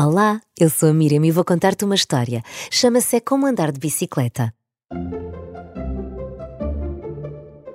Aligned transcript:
Olá, 0.00 0.40
eu 0.56 0.70
sou 0.70 0.90
a 0.90 0.94
Miriam 0.94 1.26
e 1.26 1.32
vou 1.32 1.44
contar-te 1.44 1.84
uma 1.84 1.96
história. 1.96 2.40
Chama-se 2.70 3.16
É 3.16 3.20
Como 3.20 3.44
Andar 3.44 3.72
de 3.72 3.80
Bicicleta. 3.80 4.54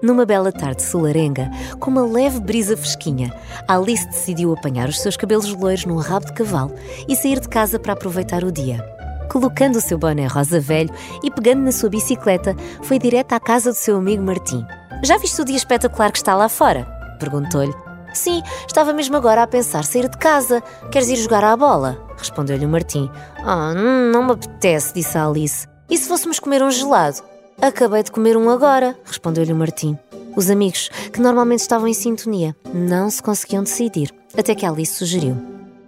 Numa 0.01 0.25
bela 0.25 0.49
tarde 0.49 0.83
solarenga, 0.83 1.51
com 1.81 1.91
uma 1.91 2.05
leve 2.05 2.39
brisa 2.39 2.78
fresquinha, 2.78 3.38
Alice 3.67 4.07
decidiu 4.07 4.54
apanhar 4.54 4.88
os 4.88 5.01
seus 5.01 5.17
cabelos 5.17 5.54
loiros 5.54 5.83
num 5.83 5.97
rabo 5.97 6.28
de 6.28 6.33
cavalo 6.33 6.73
e 7.09 7.13
sair 7.13 7.41
de 7.41 7.49
casa 7.49 7.78
para 7.78 7.91
aproveitar 7.91 8.46
o 8.46 8.54
dia. 8.54 8.82
Colocando 9.30 9.76
o 9.76 9.82
seu 9.82 9.98
boné 9.98 10.26
rosa 10.26 10.62
velho 10.62 10.94
e 11.21 11.30
pegando 11.30 11.64
na 11.64 11.74
sua 11.74 11.90
bicicleta, 11.90 12.55
foi 12.84 13.00
direto 13.00 13.34
à 13.34 13.40
casa 13.42 13.71
do 13.71 13.78
seu 13.78 13.98
amigo 13.98 14.24
Martim. 14.24 14.66
Já 15.04 15.18
viste 15.18 15.42
o 15.42 15.46
dia 15.46 15.58
espetacular 15.58 16.10
que 16.10 16.20
está 16.20 16.34
lá 16.34 16.48
fora? 16.48 16.86
Perguntou-lhe. 17.20 17.93
Sim, 18.14 18.41
estava 18.68 18.93
mesmo 18.93 19.18
agora 19.18 19.43
a 19.43 19.48
pensar 19.48 19.84
sair 19.84 20.07
de 20.07 20.18
casa. 20.18 20.62
Queres 20.91 21.09
ir 21.09 21.16
jogar 21.18 21.43
à 21.43 21.57
bola? 21.57 21.98
Respondeu-lhe 22.18 22.66
o 22.66 22.70
Martim. 22.70 23.09
Ah, 23.39 23.71
oh, 23.71 24.12
não 24.12 24.23
me 24.23 24.31
apetece, 24.34 24.94
disse 24.94 25.17
a 25.17 25.27
Alice. 25.27 25.67
E 25.89 25.98
se 25.98 26.08
fôssemos 26.08 26.39
comer 26.39 26.63
um 26.63 26.72
gelado? 26.72 27.22
Acabei 27.62 28.03
de 28.03 28.12
comer 28.12 28.38
um 28.38 28.49
agora, 28.49 28.98
respondeu-lhe 29.03 29.53
o 29.53 29.55
Martim. 29.55 29.98
Os 30.36 30.49
amigos, 30.49 30.89
que 31.12 31.22
normalmente 31.22 31.59
estavam 31.59 31.88
em 31.88 31.94
sintonia, 31.94 32.55
não 32.73 33.09
se 33.09 33.22
conseguiam 33.22 33.63
decidir, 33.63 34.12
até 34.38 34.55
que 34.55 34.66
Alice 34.66 34.95
sugeriu. 34.95 35.38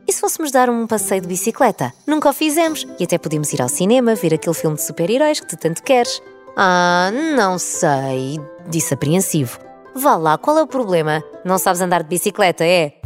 E 0.07 0.13
se 0.13 0.21
fôssemos 0.21 0.51
dar 0.51 0.69
um 0.69 0.85
passeio 0.85 1.21
de 1.21 1.27
bicicleta? 1.27 1.91
Nunca 2.05 2.29
o 2.29 2.33
fizemos 2.33 2.85
e 2.99 3.03
até 3.03 3.17
podíamos 3.17 3.51
ir 3.53 3.61
ao 3.61 3.69
cinema 3.69 4.13
ver 4.13 4.35
aquele 4.35 4.55
filme 4.55 4.75
de 4.75 4.83
super-heróis 4.83 5.39
que 5.39 5.47
tu 5.47 5.57
tanto 5.57 5.81
queres. 5.81 6.21
Ah, 6.55 7.11
não 7.35 7.57
sei, 7.57 8.39
disse 8.69 8.93
apreensivo. 8.93 9.64
Vá 9.97 10.17
lá, 10.17 10.37
qual 10.37 10.57
é 10.57 10.61
o 10.61 10.67
problema? 10.67 11.23
Não 11.45 11.57
sabes 11.57 11.79
andar 11.79 12.03
de 12.03 12.09
bicicleta, 12.09 12.65
é? 12.65 12.99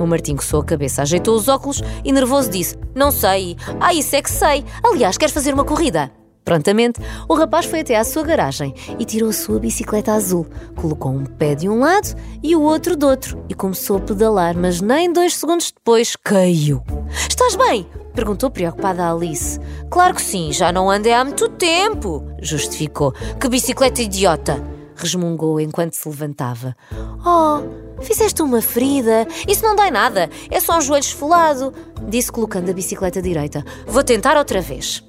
O 0.00 0.06
Martim 0.06 0.34
coçou 0.34 0.60
a 0.60 0.64
cabeça, 0.64 1.02
ajeitou 1.02 1.36
os 1.36 1.46
óculos 1.46 1.82
e 2.02 2.10
nervoso 2.10 2.50
disse: 2.50 2.74
Não 2.94 3.10
sei. 3.10 3.54
Ah, 3.78 3.92
isso 3.92 4.16
é 4.16 4.22
que 4.22 4.30
sei. 4.30 4.64
Aliás, 4.82 5.18
queres 5.18 5.34
fazer 5.34 5.52
uma 5.52 5.64
corrida? 5.64 6.10
Prontamente, 6.42 7.00
o 7.28 7.34
rapaz 7.34 7.66
foi 7.66 7.80
até 7.80 7.96
à 7.96 8.04
sua 8.04 8.22
garagem 8.22 8.72
e 8.98 9.04
tirou 9.04 9.28
a 9.28 9.32
sua 9.32 9.58
bicicleta 9.58 10.12
azul, 10.12 10.46
colocou 10.74 11.12
um 11.12 11.26
pé 11.26 11.54
de 11.54 11.68
um 11.68 11.80
lado 11.80 12.14
e 12.42 12.56
o 12.56 12.62
outro 12.62 12.96
do 12.96 13.06
outro 13.08 13.44
e 13.48 13.54
começou 13.54 13.98
a 13.98 14.00
pedalar, 14.00 14.56
mas 14.56 14.80
nem 14.80 15.12
dois 15.12 15.36
segundos 15.36 15.70
depois 15.70 16.16
caiu. 16.16 16.82
Estás 17.28 17.56
bem? 17.56 17.86
perguntou 18.14 18.50
preocupada 18.50 19.04
a 19.04 19.12
Alice. 19.12 19.60
Claro 19.90 20.14
que 20.14 20.22
sim, 20.22 20.50
já 20.50 20.72
não 20.72 20.90
andei 20.90 21.12
há 21.12 21.22
muito 21.22 21.46
tempo, 21.50 22.24
justificou. 22.40 23.12
Que 23.38 23.48
bicicleta 23.50 24.00
idiota! 24.00 24.75
Resmungou 24.96 25.60
enquanto 25.60 25.94
se 25.94 26.08
levantava. 26.08 26.76
Oh, 27.24 28.02
fizeste 28.02 28.42
uma 28.42 28.60
ferida? 28.60 29.26
Isso 29.46 29.62
não 29.62 29.76
dói 29.76 29.90
nada, 29.90 30.30
é 30.50 30.60
só 30.60 30.78
um 30.78 30.80
joelho 30.80 31.02
esfolado, 31.02 31.72
disse 32.08 32.32
colocando 32.32 32.70
a 32.70 32.74
bicicleta 32.74 33.22
direita. 33.22 33.64
Vou 33.86 34.02
tentar 34.02 34.36
outra 34.36 34.60
vez. 34.60 35.04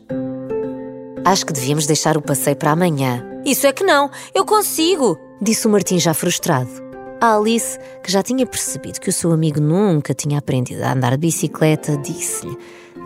Acho 1.25 1.45
que 1.45 1.53
devíamos 1.53 1.85
deixar 1.85 2.17
o 2.17 2.21
passeio 2.21 2.55
para 2.55 2.71
amanhã. 2.71 3.23
Isso 3.45 3.67
é 3.67 3.73
que 3.73 3.83
não, 3.83 4.09
eu 4.33 4.45
consigo, 4.45 5.17
disse 5.41 5.67
o 5.67 5.69
Martim 5.69 5.99
já 5.99 6.13
frustrado. 6.13 6.86
A 7.19 7.35
Alice, 7.35 7.79
que 8.03 8.11
já 8.11 8.21
tinha 8.21 8.45
percebido 8.45 8.99
que 8.99 9.09
o 9.09 9.13
seu 9.13 9.31
amigo 9.31 9.59
nunca 9.59 10.13
tinha 10.13 10.37
aprendido 10.37 10.83
a 10.83 10.93
andar 10.93 11.11
de 11.11 11.17
bicicleta, 11.17 11.97
disse-lhe: 11.97 12.55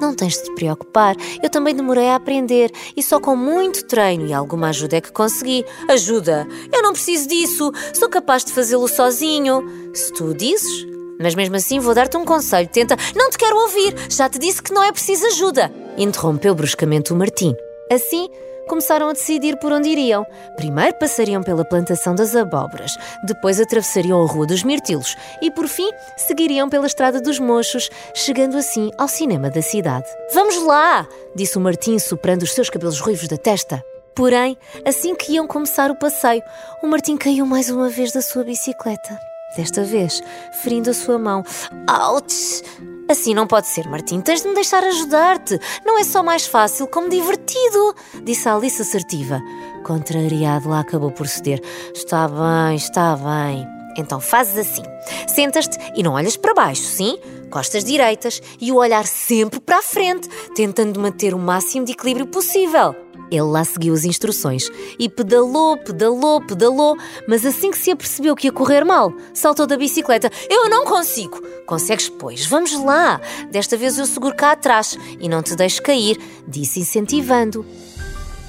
não 0.02 0.16
tens 0.16 0.34
de 0.34 0.44
te 0.46 0.56
preocupar, 0.56 1.16
eu 1.44 1.50
também 1.50 1.76
demorei 1.76 2.10
a 2.10 2.16
aprender 2.16 2.72
e 2.98 3.04
só 3.04 3.20
com 3.20 3.36
muito 3.36 3.86
treino 3.86 4.26
e 4.26 4.34
alguma 4.34 4.70
ajuda 4.70 4.98
é 4.98 5.02
que 5.02 5.12
consegui. 5.12 5.64
Ajuda? 5.88 6.48
Eu 6.74 6.82
não 6.82 6.92
preciso 6.92 7.30
disso, 7.30 7.72
sou 7.94 8.10
capaz 8.10 8.44
de 8.44 8.52
fazê-lo 8.52 8.88
sozinho. 8.88 9.64
Se 9.94 10.12
tu 10.12 10.34
dizes. 10.34 10.88
Mas 11.20 11.36
mesmo 11.36 11.56
assim 11.56 11.80
vou 11.80 11.94
dar-te 11.94 12.18
um 12.18 12.26
conselho. 12.26 12.68
Tenta. 12.68 12.98
Não 13.16 13.30
te 13.30 13.38
quero 13.38 13.56
ouvir, 13.56 13.94
já 14.10 14.28
te 14.28 14.40
disse 14.40 14.62
que 14.62 14.74
não 14.74 14.84
é 14.84 14.92
preciso 14.92 15.26
ajuda. 15.28 15.72
Interrompeu 15.96 16.56
bruscamente 16.56 17.14
o 17.14 17.16
Martim. 17.16 17.54
Assim, 17.92 18.30
começaram 18.70 19.10
a 19.10 19.14
decidir 19.14 19.58
por 19.58 19.74
onde 19.74 19.90
iriam. 19.90 20.26
Primeiro 20.56 20.98
passariam 20.98 21.44
pela 21.44 21.66
plantação 21.66 22.16
das 22.16 22.34
abóboras, 22.36 22.96
depois 23.26 23.60
atravessariam 23.60 24.22
a 24.22 24.26
Rua 24.26 24.48
dos 24.48 24.64
Mirtilos 24.64 25.18
e, 25.42 25.52
por 25.52 25.68
fim, 25.68 25.90
seguiriam 26.16 26.70
pela 26.70 26.88
Estrada 26.88 27.20
dos 27.20 27.38
Mochos, 27.38 27.90
chegando 28.14 28.58
assim 28.58 28.90
ao 28.98 29.10
cinema 29.10 29.50
da 29.50 29.62
cidade. 29.62 30.08
Vamos 30.34 30.64
lá! 30.64 31.06
disse 31.36 31.58
o 31.58 31.62
Martim, 31.62 32.00
soprando 32.00 32.44
os 32.44 32.54
seus 32.54 32.70
cabelos 32.70 33.02
ruivos 33.02 33.28
da 33.28 33.38
testa. 33.38 33.84
Porém, 34.16 34.58
assim 34.86 35.16
que 35.16 35.34
iam 35.34 35.48
começar 35.48 35.92
o 35.92 35.96
passeio, 35.96 36.42
o 36.82 36.88
Martim 36.88 37.18
caiu 37.18 37.46
mais 37.46 37.70
uma 37.70 37.90
vez 37.90 38.12
da 38.12 38.22
sua 38.22 38.44
bicicleta. 38.44 39.20
Desta 39.58 39.84
vez, 39.84 40.22
ferindo 40.64 40.90
a 40.90 40.94
sua 40.94 41.20
mão. 41.20 41.44
Ouch! 41.90 42.64
Assim 43.12 43.34
não 43.34 43.46
pode 43.46 43.68
ser, 43.68 43.90
Martim. 43.90 44.22
Tens 44.22 44.42
de 44.42 44.48
me 44.48 44.56
deixar 44.56 44.82
ajudar-te. 44.86 45.60
Não 45.86 46.00
é 46.00 46.04
só 46.06 46.24
mais 46.24 46.48
fácil, 46.48 46.88
como 46.88 47.10
divertido, 47.10 47.94
disse 48.24 48.48
a 48.48 48.56
Alice 48.56 48.82
assertiva. 48.82 49.42
Contrariado, 49.84 50.70
lá 50.70 50.80
acabou 50.80 51.12
por 51.12 51.28
ceder. 51.28 51.62
Está 51.94 52.30
bem, 52.30 52.78
está 52.78 53.18
bem. 53.18 53.68
Então 53.98 54.22
fazes 54.22 54.58
assim: 54.58 54.84
sentas-te 55.28 55.78
e 55.94 56.02
não 56.02 56.14
olhas 56.14 56.38
para 56.38 56.54
baixo, 56.54 56.84
sim? 56.84 57.20
Costas 57.50 57.84
direitas 57.84 58.42
e 58.62 58.72
o 58.72 58.78
olhar 58.78 59.06
sempre 59.06 59.60
para 59.60 59.80
a 59.80 59.84
frente, 59.84 60.30
tentando 60.56 60.98
manter 60.98 61.34
o 61.34 61.38
máximo 61.38 61.86
de 61.86 61.92
equilíbrio 61.92 62.28
possível. 62.28 62.96
Ele 63.32 63.42
lá 63.44 63.64
seguiu 63.64 63.94
as 63.94 64.04
instruções 64.04 64.70
e 65.00 65.08
pedalou, 65.08 65.78
pedalou, 65.78 66.42
pedalou, 66.42 66.98
mas 67.26 67.46
assim 67.46 67.72
que 67.72 67.78
se 67.78 67.90
apercebeu 67.90 68.36
que 68.36 68.48
ia 68.48 68.52
correr 68.52 68.84
mal, 68.84 69.14
saltou 69.34 69.66
da 69.66 69.78
bicicleta. 69.78 70.30
Eu 70.50 70.70
não 70.70 70.84
consigo! 70.84 71.42
Consegues, 71.66 72.10
pois, 72.10 72.46
vamos 72.46 72.74
lá! 72.84 73.22
Desta 73.50 73.78
vez 73.78 73.98
eu 73.98 74.06
seguro 74.06 74.36
cá 74.36 74.52
atrás 74.52 74.98
e 75.18 75.30
não 75.30 75.42
te 75.42 75.56
deixo 75.56 75.82
cair, 75.82 76.20
disse 76.46 76.82
incentivando. 76.82 77.66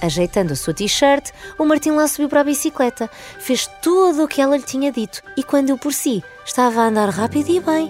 Ajeitando 0.01 0.53
a 0.53 0.57
sua 0.57 0.75
t-shirt, 0.75 1.31
o 1.57 1.65
Martim 1.65 1.93
lá 1.93 2.09
subiu 2.09 2.29
para 2.29 2.41
a 2.41 2.45
bicicleta, 2.45 3.09
fez 3.39 3.71
tudo 3.81 4.25
o 4.25 4.29
que 4.29 4.41
ela 4.41 4.57
lhe 4.57 4.65
tinha 4.65 4.91
dito 4.91 5.23
e, 5.37 5.45
quando 5.45 5.71
eu 5.71 5.79
por 5.79 5.93
si, 5.93 6.25
estava 6.45 6.81
a 6.81 6.89
andar 6.89 7.09
rápido 7.09 7.51
e 7.51 7.61
bem. 7.61 7.89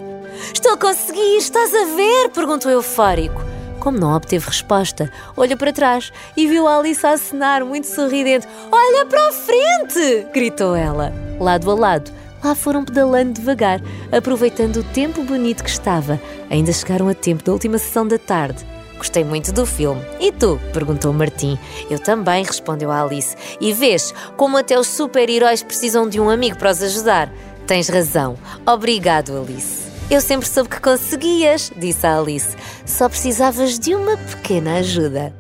Estou 0.52 0.72
a 0.72 0.76
conseguir, 0.76 1.38
estás 1.38 1.74
a 1.74 1.86
ver? 1.96 2.28
perguntou 2.28 2.70
eufórico. 2.70 3.51
Como 3.82 3.98
não 3.98 4.14
obteve 4.14 4.46
resposta, 4.46 5.10
olhou 5.36 5.56
para 5.56 5.72
trás 5.72 6.12
e 6.36 6.46
viu 6.46 6.68
a 6.68 6.78
Alice 6.78 7.04
a 7.04 7.14
acenar, 7.14 7.64
muito 7.64 7.88
sorridente. 7.88 8.46
Olha 8.70 9.04
para 9.04 9.28
a 9.28 9.32
frente! 9.32 10.24
gritou 10.32 10.76
ela. 10.76 11.12
Lado 11.40 11.68
a 11.68 11.74
lado, 11.74 12.12
lá 12.44 12.54
foram 12.54 12.84
pedalando 12.84 13.32
devagar, 13.32 13.80
aproveitando 14.12 14.76
o 14.76 14.84
tempo 14.84 15.24
bonito 15.24 15.64
que 15.64 15.70
estava. 15.70 16.20
Ainda 16.48 16.72
chegaram 16.72 17.08
a 17.08 17.14
tempo 17.14 17.42
da 17.42 17.50
última 17.50 17.76
sessão 17.76 18.06
da 18.06 18.18
tarde. 18.18 18.64
Gostei 18.96 19.24
muito 19.24 19.52
do 19.52 19.66
filme. 19.66 20.00
E 20.20 20.30
tu? 20.30 20.60
perguntou 20.72 21.12
Martim. 21.12 21.58
Eu 21.90 21.98
também, 21.98 22.44
respondeu 22.44 22.88
a 22.88 23.02
Alice. 23.02 23.34
E 23.60 23.72
vês 23.72 24.14
como 24.36 24.58
até 24.58 24.78
os 24.78 24.86
super-heróis 24.86 25.64
precisam 25.64 26.08
de 26.08 26.20
um 26.20 26.30
amigo 26.30 26.56
para 26.56 26.70
os 26.70 26.80
ajudar. 26.80 27.28
Tens 27.66 27.88
razão. 27.88 28.38
Obrigado, 28.64 29.36
Alice. 29.36 29.91
Eu 30.10 30.20
sempre 30.20 30.46
soube 30.46 30.68
que 30.68 30.80
conseguias, 30.80 31.72
disse 31.76 32.06
a 32.06 32.18
Alice. 32.18 32.56
Só 32.84 33.08
precisavas 33.08 33.78
de 33.78 33.94
uma 33.94 34.16
pequena 34.16 34.76
ajuda. 34.76 35.34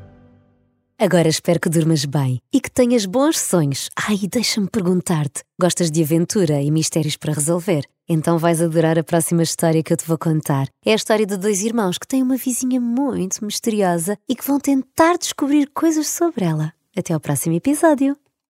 Agora 0.98 1.28
espero 1.28 1.58
que 1.58 1.68
durmas 1.68 2.04
bem 2.04 2.40
e 2.52 2.60
que 2.60 2.70
tenhas 2.70 3.04
bons 3.04 3.38
sonhos. 3.38 3.90
Ai, 3.96 4.18
deixa-me 4.30 4.68
perguntar-te: 4.68 5.42
gostas 5.60 5.90
de 5.90 6.02
aventura 6.02 6.62
e 6.62 6.70
mistérios 6.70 7.16
para 7.16 7.34
resolver? 7.34 7.84
Então 8.08 8.38
vais 8.38 8.62
adorar 8.62 8.98
a 8.98 9.04
próxima 9.04 9.42
história 9.42 9.82
que 9.82 9.92
eu 9.92 9.96
te 9.96 10.06
vou 10.06 10.16
contar. 10.16 10.68
É 10.84 10.92
a 10.92 10.96
história 10.96 11.26
de 11.26 11.36
dois 11.36 11.62
irmãos 11.62 11.98
que 11.98 12.06
têm 12.06 12.22
uma 12.22 12.36
vizinha 12.36 12.80
muito 12.80 13.44
misteriosa 13.44 14.16
e 14.28 14.34
que 14.34 14.46
vão 14.46 14.58
tentar 14.58 15.18
descobrir 15.18 15.70
coisas 15.74 16.08
sobre 16.08 16.44
ela. 16.44 16.72
Até 16.96 17.12
ao 17.12 17.20
próximo 17.20 17.54
episódio. 17.54 18.16